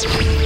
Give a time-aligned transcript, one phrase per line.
[0.00, 0.39] Broadcasting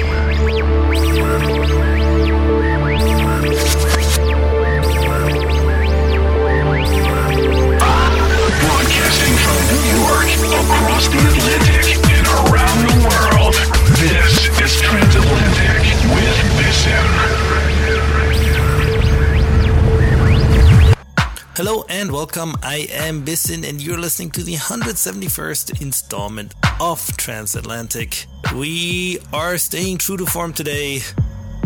[22.25, 22.57] welcome.
[22.63, 28.25] I am Bissin, and you're listening to the 171st installment of Transatlantic.
[28.57, 31.01] We are staying true to form today.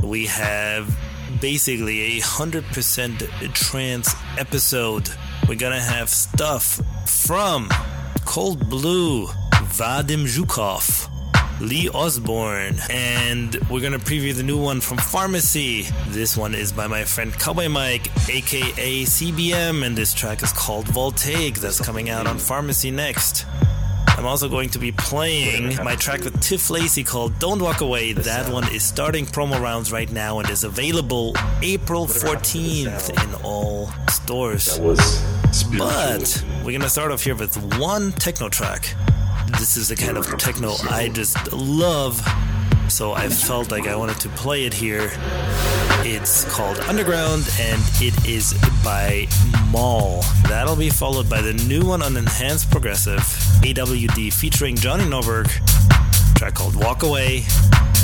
[0.03, 0.93] We have
[1.41, 5.09] basically a 100% trance episode.
[5.49, 7.69] We're gonna have stuff from
[8.25, 9.29] Cold Blue,
[9.79, 11.09] Vadim Zhukov,
[11.61, 15.87] Lee Osborne, and we're gonna preview the new one from Pharmacy.
[16.09, 20.87] This one is by my friend Cowboy Mike, aka CBM, and this track is called
[20.89, 21.57] Voltaic.
[21.57, 23.45] That's coming out on Pharmacy next.
[24.17, 28.13] I'm also going to be playing my track with Tiff Lacey called Don't Walk Away.
[28.13, 33.91] That one is starting promo rounds right now and is available April 14th in all
[34.11, 34.79] stores.
[35.77, 38.95] But we're gonna start off here with one techno track.
[39.53, 42.21] This is the kind of techno I just love,
[42.89, 45.11] so I felt like I wanted to play it here.
[46.01, 48.55] It's called Underground and it is
[48.85, 49.27] by
[49.71, 50.23] Maul.
[50.49, 53.21] That'll be followed by the new one on Enhanced Progressive,
[53.63, 55.49] AWD featuring Johnny Norberg,
[56.35, 57.45] track called Walk Away,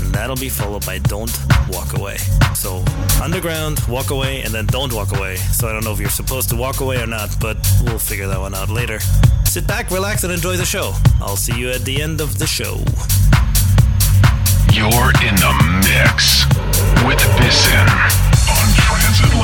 [0.00, 1.32] and that'll be followed by Don't
[1.68, 2.16] Walk Away.
[2.54, 2.84] So,
[3.22, 5.36] Underground, Walk Away, and then Don't Walk Away.
[5.36, 8.26] So, I don't know if you're supposed to walk away or not, but we'll figure
[8.26, 8.98] that one out later.
[9.44, 10.92] Sit back, relax, and enjoy the show.
[11.20, 12.76] I'll see you at the end of the show.
[14.72, 15.52] You're in the
[15.86, 16.44] mix
[17.06, 17.88] with Bissen
[18.50, 19.43] on Transatlantic.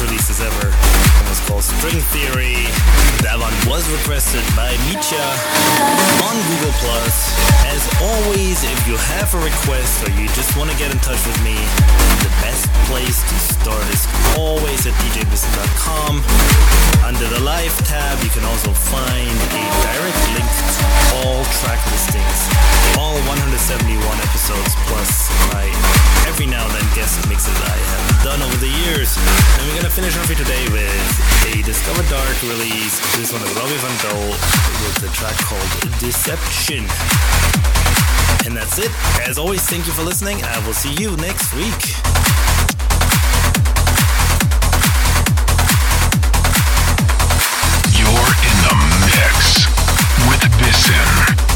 [0.00, 0.68] my releases ever.
[0.68, 2.68] It was called String Theory.
[3.24, 5.24] That one was requested by Micha
[6.26, 7.32] on Google Plus.
[7.70, 11.20] As always, if you have a request or you just want to get in touch
[11.24, 11.56] with me,
[12.24, 14.04] the best place to start is
[14.36, 16.20] always at djbissen.com.
[17.06, 20.84] Under the live tab, you can also find a direct link to
[21.22, 22.40] all track listings,
[22.98, 25.66] all 171 episodes, plus my
[26.26, 29.16] every now and then guest mixes I have done over the years.
[29.56, 32.98] And we're gonna finish off here today with a Discover Dark release.
[33.16, 36.84] This one is Robbie Van Dole with the track called Deception.
[38.46, 38.90] And that's it.
[39.28, 40.42] As always, thank you for listening.
[40.42, 41.82] I will see you next week.
[47.94, 48.74] You're in the
[49.06, 49.66] mix
[50.28, 51.55] with Bissen